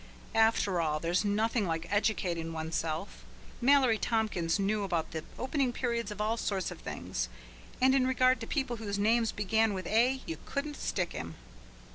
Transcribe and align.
After 0.33 0.81
all, 0.81 0.99
there's 0.99 1.23
nothing 1.23 1.67
like 1.67 1.85
educating 1.93 2.53
oneself. 2.53 3.23
Mallory 3.61 3.99
Tompkins 3.99 4.57
knew 4.57 4.81
about 4.81 5.11
the 5.11 5.23
opening 5.37 5.71
period 5.71 6.09
of 6.09 6.19
all 6.19 6.37
sorts 6.37 6.71
of 6.71 6.79
things, 6.79 7.29
and 7.79 7.93
in 7.93 8.07
regard 8.07 8.39
to 8.39 8.47
people 8.47 8.77
whose 8.77 8.97
names 8.97 9.31
began 9.31 9.75
with 9.75 9.85
"A" 9.85 10.23
you 10.25 10.37
couldn't 10.47 10.77
stick 10.77 11.11
him. 11.13 11.35